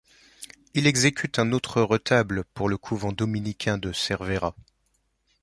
Il 0.73 0.87
exécute 0.87 1.37
un 1.37 1.51
autre 1.51 1.79
retable 1.79 2.43
pour 2.55 2.69
le 2.69 2.79
couvent 2.79 3.11
dominicain 3.11 3.77
de 3.77 3.93
Cervera. 3.93 4.55